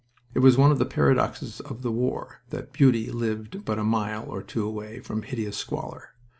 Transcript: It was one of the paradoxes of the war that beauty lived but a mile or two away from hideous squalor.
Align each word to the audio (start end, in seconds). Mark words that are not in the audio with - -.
It 0.33 0.39
was 0.39 0.57
one 0.57 0.71
of 0.71 0.79
the 0.79 0.85
paradoxes 0.87 1.59
of 1.59 1.83
the 1.83 1.91
war 1.91 2.41
that 2.49 2.73
beauty 2.73 3.11
lived 3.11 3.63
but 3.63 3.77
a 3.77 3.83
mile 3.83 4.25
or 4.27 4.41
two 4.41 4.65
away 4.65 4.99
from 4.99 5.21
hideous 5.21 5.57
squalor. 5.57 6.15